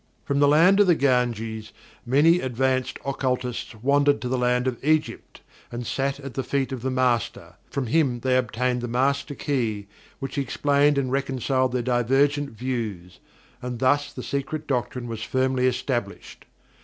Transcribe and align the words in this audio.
From 0.25 0.39
the 0.39 0.47
land 0.47 0.79
of 0.79 0.87
the 0.87 0.95
Ganges 0.95 1.71
many 2.07 2.39
advanced 2.39 2.97
occultists 3.05 3.75
wandered 3.83 4.19
to 4.21 4.29
the 4.29 4.37
land 4.39 4.65
of 4.65 4.83
Egypt, 4.83 5.41
and 5.71 5.85
sat 5.85 6.19
at 6.19 6.33
the 6.33 6.41
feet 6.43 6.71
of 6.71 6.81
the 6.81 6.89
Master. 6.89 7.53
From 7.69 7.85
him 7.85 8.21
they 8.21 8.35
obtained 8.35 8.81
the 8.81 8.87
Master 8.87 9.35
Key 9.35 9.85
which 10.17 10.39
explained 10.39 10.97
and 10.97 11.11
reconciled 11.11 11.71
their 11.73 11.83
divergent 11.83 12.49
views, 12.49 13.19
and 13.61 13.77
thus 13.77 14.11
the 14.11 14.23
Secret 14.23 14.65
Doctrine 14.65 15.05
was 15.07 15.21
firmly 15.21 15.67
established. 15.67 16.45